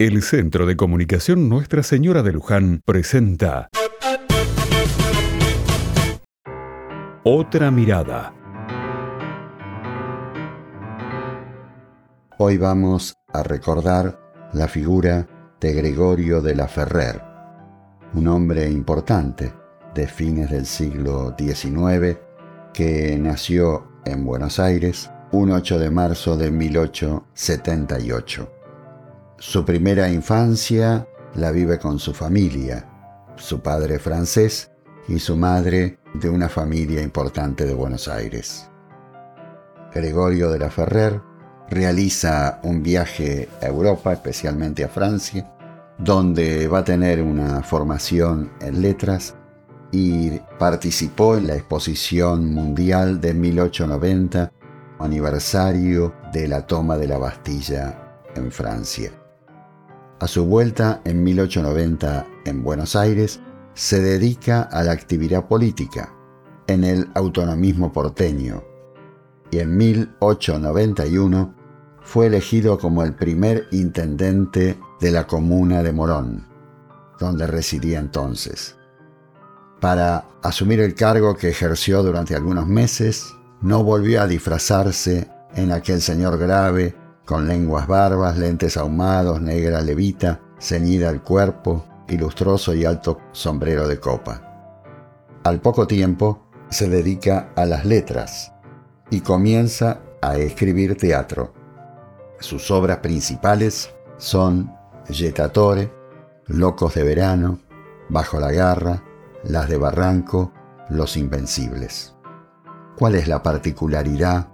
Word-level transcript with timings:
El 0.00 0.22
Centro 0.22 0.64
de 0.64 0.76
Comunicación 0.76 1.48
Nuestra 1.48 1.82
Señora 1.82 2.22
de 2.22 2.32
Luján 2.32 2.82
presenta 2.84 3.68
Otra 7.24 7.72
mirada. 7.72 8.32
Hoy 12.38 12.58
vamos 12.58 13.14
a 13.32 13.42
recordar 13.42 14.20
la 14.52 14.68
figura 14.68 15.26
de 15.60 15.72
Gregorio 15.72 16.40
de 16.42 16.54
la 16.54 16.68
Ferrer, 16.68 17.20
un 18.14 18.28
hombre 18.28 18.70
importante 18.70 19.52
de 19.96 20.06
fines 20.06 20.52
del 20.52 20.66
siglo 20.66 21.34
XIX 21.36 22.16
que 22.72 23.18
nació 23.18 23.88
en 24.04 24.24
Buenos 24.24 24.60
Aires 24.60 25.10
un 25.32 25.50
8 25.50 25.80
de 25.80 25.90
marzo 25.90 26.36
de 26.36 26.52
1878 26.52 28.57
su 29.38 29.64
primera 29.64 30.10
infancia 30.10 31.06
la 31.36 31.52
vive 31.52 31.78
con 31.78 32.00
su 32.00 32.12
familia, 32.12 32.84
su 33.36 33.60
padre 33.60 34.00
francés 34.00 34.72
y 35.06 35.20
su 35.20 35.36
madre 35.36 36.00
de 36.14 36.28
una 36.28 36.48
familia 36.48 37.00
importante 37.02 37.64
de 37.64 37.72
Buenos 37.72 38.08
Aires. 38.08 38.68
Gregorio 39.94 40.50
de 40.50 40.58
la 40.58 40.70
Ferrer 40.70 41.20
realiza 41.70 42.58
un 42.64 42.82
viaje 42.82 43.48
a 43.62 43.66
Europa, 43.66 44.12
especialmente 44.12 44.82
a 44.82 44.88
Francia, 44.88 45.54
donde 45.98 46.66
va 46.66 46.78
a 46.78 46.84
tener 46.84 47.22
una 47.22 47.62
formación 47.62 48.50
en 48.60 48.82
letras 48.82 49.36
y 49.92 50.30
participó 50.58 51.36
en 51.36 51.46
la 51.46 51.54
Exposición 51.54 52.52
Mundial 52.52 53.20
de 53.20 53.34
1890, 53.34 54.52
aniversario 54.98 56.12
de 56.32 56.48
la 56.48 56.66
toma 56.66 56.96
de 56.96 57.06
la 57.06 57.18
Bastilla 57.18 58.24
en 58.34 58.50
Francia. 58.50 59.12
A 60.20 60.26
su 60.26 60.44
vuelta 60.46 61.00
en 61.04 61.22
1890 61.22 62.26
en 62.44 62.64
Buenos 62.64 62.96
Aires, 62.96 63.40
se 63.74 64.00
dedica 64.00 64.62
a 64.62 64.82
la 64.82 64.90
actividad 64.90 65.46
política 65.46 66.12
en 66.66 66.82
el 66.82 67.08
autonomismo 67.14 67.92
porteño 67.92 68.64
y 69.52 69.60
en 69.60 69.76
1891 69.76 71.54
fue 72.00 72.26
elegido 72.26 72.78
como 72.78 73.04
el 73.04 73.14
primer 73.14 73.68
intendente 73.70 74.78
de 75.00 75.10
la 75.12 75.26
comuna 75.26 75.84
de 75.84 75.92
Morón, 75.92 76.46
donde 77.20 77.46
residía 77.46 78.00
entonces. 78.00 78.76
Para 79.80 80.24
asumir 80.42 80.80
el 80.80 80.94
cargo 80.94 81.36
que 81.36 81.48
ejerció 81.48 82.02
durante 82.02 82.34
algunos 82.34 82.66
meses, 82.66 83.32
no 83.60 83.84
volvió 83.84 84.22
a 84.22 84.26
disfrazarse 84.26 85.28
en 85.54 85.70
aquel 85.70 86.00
señor 86.00 86.38
grave 86.38 86.96
con 87.28 87.46
lenguas 87.46 87.86
barbas, 87.86 88.38
lentes 88.38 88.78
ahumados, 88.78 89.42
negra 89.42 89.82
levita, 89.82 90.40
ceñida 90.58 91.10
al 91.10 91.22
cuerpo, 91.22 91.84
ilustroso 92.08 92.72
y 92.72 92.86
alto 92.86 93.18
sombrero 93.32 93.86
de 93.86 94.00
copa. 94.00 94.80
Al 95.44 95.60
poco 95.60 95.86
tiempo 95.86 96.48
se 96.70 96.88
dedica 96.88 97.50
a 97.54 97.66
las 97.66 97.84
letras 97.84 98.54
y 99.10 99.20
comienza 99.20 100.00
a 100.22 100.38
escribir 100.38 100.96
teatro. 100.96 101.52
Sus 102.40 102.70
obras 102.70 103.00
principales 103.00 103.90
son 104.16 104.72
Yetatore, 105.10 105.92
Locos 106.46 106.94
de 106.94 107.02
Verano, 107.02 107.58
Bajo 108.08 108.40
la 108.40 108.52
Garra, 108.52 109.02
Las 109.44 109.68
de 109.68 109.76
Barranco, 109.76 110.50
Los 110.88 111.18
Invencibles. 111.18 112.14
¿Cuál 112.96 113.16
es 113.16 113.28
la 113.28 113.42
particularidad 113.42 114.48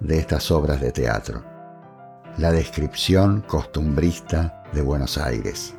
de 0.00 0.18
estas 0.18 0.50
obras 0.50 0.78
de 0.82 0.92
teatro? 0.92 1.57
La 2.38 2.52
descripción 2.52 3.42
costumbrista 3.46 4.62
de 4.72 4.80
Buenos 4.80 5.18
Aires. 5.18 5.74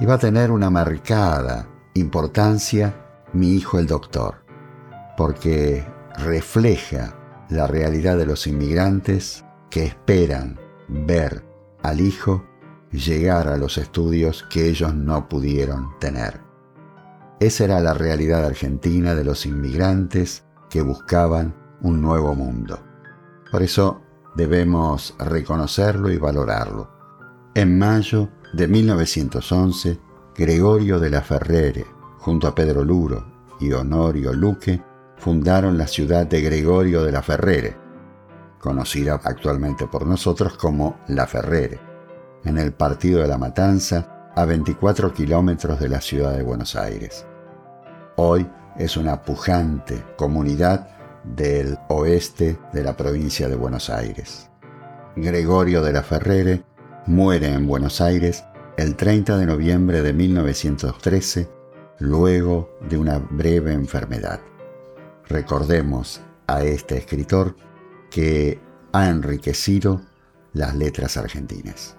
Y 0.00 0.06
va 0.06 0.14
a 0.14 0.18
tener 0.18 0.50
una 0.50 0.70
marcada 0.70 1.68
importancia 1.94 2.94
mi 3.34 3.50
hijo 3.50 3.78
el 3.78 3.86
doctor, 3.86 4.42
porque 5.18 5.86
refleja 6.16 7.14
la 7.50 7.66
realidad 7.66 8.16
de 8.16 8.24
los 8.24 8.46
inmigrantes 8.46 9.44
que 9.68 9.84
esperan 9.84 10.58
ver 10.88 11.44
al 11.82 12.00
hijo 12.00 12.44
llegar 12.90 13.48
a 13.48 13.58
los 13.58 13.76
estudios 13.76 14.44
que 14.50 14.66
ellos 14.68 14.94
no 14.94 15.28
pudieron 15.28 15.98
tener. 15.98 16.40
Esa 17.38 17.64
era 17.64 17.80
la 17.80 17.92
realidad 17.92 18.44
argentina 18.44 19.14
de 19.14 19.24
los 19.24 19.44
inmigrantes 19.44 20.44
que 20.70 20.80
buscaban 20.80 21.54
un 21.82 22.00
nuevo 22.00 22.34
mundo. 22.34 22.80
Por 23.50 23.62
eso 23.62 24.00
Debemos 24.34 25.14
reconocerlo 25.18 26.10
y 26.10 26.18
valorarlo. 26.18 26.88
En 27.54 27.78
mayo 27.78 28.28
de 28.52 28.68
1911, 28.68 29.98
Gregorio 30.36 31.00
de 31.00 31.10
la 31.10 31.20
Ferrere, 31.20 31.84
junto 32.18 32.46
a 32.46 32.54
Pedro 32.54 32.84
Luro 32.84 33.24
y 33.58 33.72
Honorio 33.72 34.32
Luque, 34.32 34.82
fundaron 35.16 35.76
la 35.76 35.86
ciudad 35.86 36.26
de 36.26 36.40
Gregorio 36.40 37.02
de 37.02 37.12
la 37.12 37.22
Ferrere, 37.22 37.76
conocida 38.60 39.20
actualmente 39.22 39.86
por 39.86 40.06
nosotros 40.06 40.56
como 40.56 41.00
La 41.08 41.26
Ferrere, 41.26 41.80
en 42.44 42.56
el 42.56 42.72
partido 42.72 43.20
de 43.20 43.28
La 43.28 43.38
Matanza, 43.38 44.30
a 44.34 44.44
24 44.44 45.12
kilómetros 45.12 45.80
de 45.80 45.88
la 45.88 46.00
ciudad 46.00 46.36
de 46.36 46.42
Buenos 46.42 46.76
Aires. 46.76 47.26
Hoy 48.16 48.48
es 48.76 48.96
una 48.96 49.22
pujante 49.22 50.02
comunidad 50.16 50.99
del 51.24 51.78
oeste 51.88 52.58
de 52.72 52.82
la 52.82 52.96
provincia 52.96 53.48
de 53.48 53.56
Buenos 53.56 53.90
Aires. 53.90 54.50
Gregorio 55.16 55.82
de 55.82 55.92
la 55.92 56.02
Ferrere 56.02 56.62
muere 57.06 57.52
en 57.52 57.66
Buenos 57.66 58.00
Aires 58.00 58.44
el 58.76 58.96
30 58.96 59.36
de 59.36 59.46
noviembre 59.46 60.02
de 60.02 60.12
1913 60.12 61.48
luego 61.98 62.78
de 62.88 62.96
una 62.96 63.18
breve 63.18 63.72
enfermedad. 63.72 64.40
Recordemos 65.28 66.20
a 66.46 66.62
este 66.62 66.96
escritor 66.96 67.54
que 68.10 68.58
ha 68.92 69.08
enriquecido 69.08 70.00
las 70.52 70.74
letras 70.74 71.16
argentinas. 71.16 71.96